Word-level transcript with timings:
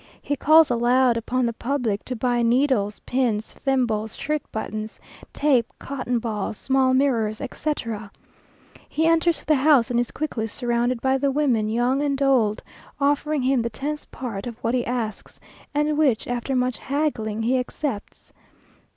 He 0.19 0.35
calls 0.35 0.71
aloud 0.71 1.15
upon 1.15 1.45
the 1.45 1.53
public 1.53 2.03
to 2.05 2.15
buy 2.15 2.41
needles, 2.41 2.97
pins, 3.05 3.51
thimbles, 3.51 4.15
shirt 4.17 4.41
buttons, 4.51 4.99
tape, 5.31 5.67
cotton 5.77 6.17
balls, 6.17 6.57
small 6.57 6.95
mirrors, 6.95 7.39
etc. 7.39 8.09
He 8.89 9.05
enters 9.05 9.45
the 9.45 9.53
house, 9.53 9.91
and 9.91 9.99
is 9.99 10.09
quickly 10.09 10.47
surrounded 10.47 11.01
by 11.01 11.19
the 11.19 11.29
women, 11.29 11.69
young 11.69 12.01
and 12.01 12.19
old, 12.19 12.63
offering 12.99 13.43
him 13.43 13.61
the 13.61 13.69
tenth 13.69 14.09
part 14.09 14.47
of 14.47 14.57
what 14.63 14.73
he 14.73 14.87
asks, 14.87 15.39
and 15.71 15.95
which, 15.99 16.25
after 16.27 16.55
much 16.55 16.79
haggling, 16.79 17.43
he 17.43 17.59
accepts. 17.59 18.33